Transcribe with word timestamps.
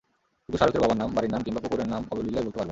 কিন্তু 0.43 0.57
শাহরুখের 0.59 0.83
বাবার 0.83 0.97
নাম, 1.01 1.09
বাড়ির 1.15 1.31
নাম 1.33 1.41
কিংবা 1.45 1.61
কুকরের 1.63 1.87
নাম 1.93 2.01
অবলীলায় 2.11 2.43
বলতে 2.45 2.57
পারবেন। 2.59 2.69